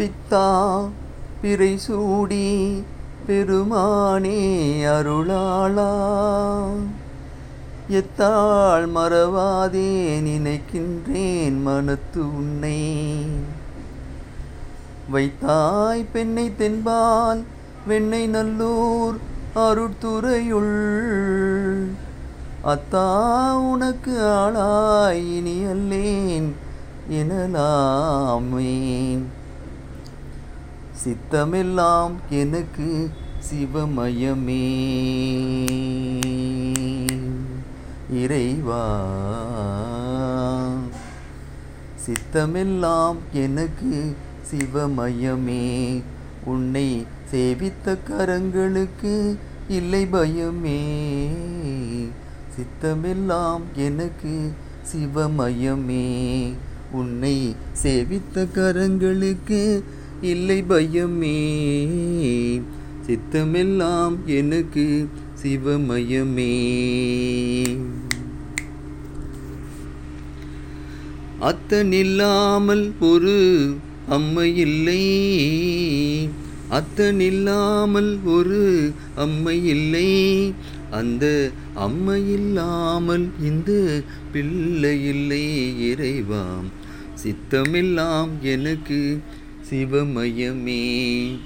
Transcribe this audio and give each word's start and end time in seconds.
பித்தா 0.00 0.88
பிறை 1.40 1.78
சூடி 1.78 2.84
பெருமானே 3.28 4.84
அருளாளா. 4.84 5.96
எத்தாள் 7.90 8.88
மறவாதே 8.94 10.20
நினைக்கின்றேன் 10.20 11.62
மனத்து 11.62 12.36
உன்னை. 12.36 13.26
வைத்தாய் 15.10 16.06
பெண்ணை 16.12 16.52
தென்பால் 16.58 17.42
வெண்ணை 17.88 18.26
நல்லூர் 18.26 19.16
அருட்துறையுள். 19.54 20.76
அத்தா 22.64 23.52
உனக்கு 23.52 24.22
ஆளாய் 24.22 25.12
இனி 25.12 25.64
அல்லேன் 25.64 26.52
எனலாமேன். 27.10 29.22
சித்தமெல்லாம் 31.04 32.12
எனக்கு 32.30 33.10
சிவமயமே. 33.50 34.64
இறைவா 38.12 38.84
சித்தமெல்லாம் 42.06 43.16
எனக்கு 43.32 44.16
சிவமயமே. 44.50 46.02
உன்னை 46.44 47.06
சேவித்த 47.32 47.96
கரங்களுக்கு 48.08 49.36
இல்லை 49.68 50.06
பயமே. 50.06 50.82
சித்தமெல்லாம் 52.48 53.62
எனக்கு 53.74 54.52
சிவமயமே. 54.92 56.52
உன்னை 56.92 57.56
சேவித்த 57.82 58.46
கரங்களுக்கு 58.52 59.84
இல்லை 60.20 60.62
பயமே. 60.62 61.40
சித்தமெல்லாம் 63.06 64.16
எனக்கு 64.24 65.08
சிவமயமே. 65.42 66.58
அத்தனில்லாமல் 71.40 72.92
ஒரு 73.00 73.76
அம்மை 74.08 74.56
இல்லை. 74.56 75.18
அத்தனில்லாமல் 76.70 78.22
ஒரு 78.24 78.92
அம்மை 79.16 79.68
இல்லை. 79.68 80.52
அந்த 80.90 81.50
அம்மை 81.74 82.32
இல்லாமல் 82.32 83.28
இந்த 83.40 84.02
பிள்ளை 84.32 85.08
இல்லை 85.08 85.72
இறைவாம் 85.92 86.68
சித்தமெல்லாம் 87.14 88.28
எனக்கு 88.40 89.20
சிவமயமே. 89.70 91.38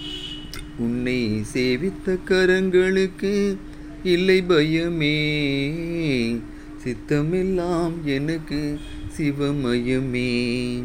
உன்னை 0.77 1.44
சேவித்த 1.55 2.19
கரங்களுக்கு 2.28 3.56
இல்லை 4.05 4.42
பயமே. 4.42 5.17
சித்தமெல்லாம் 6.84 7.92
எனக்கு 8.05 8.78
சிவமயமே. 9.17 10.83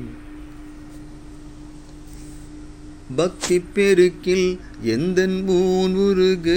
பக்தி 3.15 3.61
பெருக்கில் 3.75 4.57
எந்தன் 4.81 5.47
ஊன் 5.47 5.95
உருக? 5.95 6.49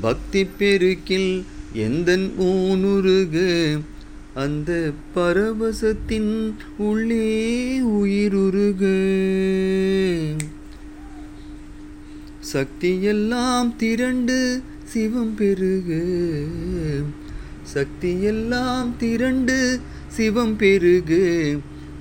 பக்தி 0.00 0.46
பெருக்கில் 0.58 1.42
எந்தன் 1.72 2.32
ஊன் 2.36 2.84
உருக? 2.84 3.36
அந்த 4.34 4.90
பரவசத்தின் 5.14 6.54
உள்ளே 6.78 7.80
உயிருருக. 7.80 8.82
சக்தியெல்லாம் 12.52 13.76
திரண்டு 13.76 14.62
சிவம் 14.84 15.34
பெருக. 15.34 15.94
சக்தியெல்லாம் 17.74 18.88
திரண்டு 18.98 19.80
சிவம் 20.08 20.56
பெருகு. 20.56 21.58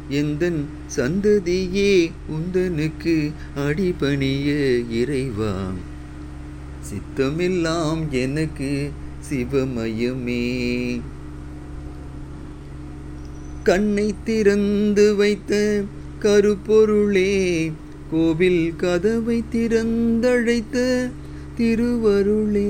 எந்தன் 0.09 0.66
சந்ததியே 0.95 2.12
உந்தனுக்கு 2.29 3.31
அடிபணிய 3.56 4.78
இறைவா. 4.89 5.72
சித்தமெல்லாம் 6.81 8.09
எனக்கு 8.09 8.91
சிவமயமே. 9.29 11.00
கண்ணை 13.69 14.16
திறந்து 14.24 15.16
வைத்த 15.16 15.84
கருப்பொருளே 16.22 17.72
கோவில் 18.12 18.74
கதவை 18.75 19.44
திறந்தழைத்த 19.52 21.09
திருவருளே. 21.57 22.66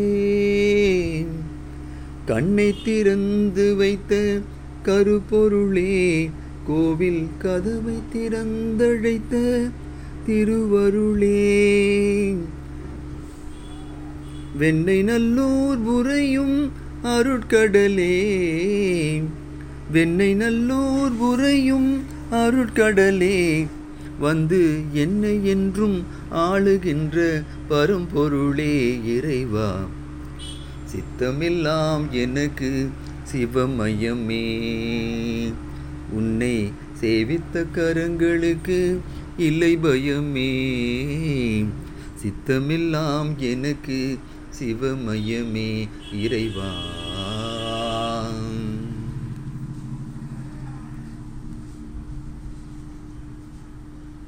கண்ணை 2.26 2.76
திறந்து 2.84 3.76
வைத்த 3.76 4.40
கருப்பொருளே 4.86 6.30
கோவில் 6.68 7.28
கதவை 7.38 7.98
திறந்தழைத்த 8.14 9.70
திருவருளே. 10.28 11.48
வெண்ணை 14.60 15.04
நல்லூர் 15.04 15.78
உரையும் 15.78 16.72
அருட்கடலே 17.04 18.18
வெண்ணை 19.94 20.36
நல்லூர் 20.36 21.12
உரையும் 21.12 22.02
அருட்கடலே. 22.32 23.68
வந்து 24.20 24.84
என்னை 24.92 25.48
என்றும் 25.48 26.06
ஆளுகின்ற 26.32 27.44
பரம்பொருளே 27.70 29.06
இறைவா. 29.06 29.86
சித்தமெல்லாம் 30.86 32.10
எனக்கு 32.10 32.90
சிவமயமே. 33.32 34.62
உன்னை 36.12 36.72
சேவித்த 37.02 37.66
கரங்களுக்கு 37.76 38.98
இல்லை 39.38 39.78
பயமே. 39.78 40.54
சித்தமெல்லாம் 42.16 43.38
எனக்கு 43.38 44.20
சிவமயமே 44.60 45.88
இறைவா. 46.14 46.72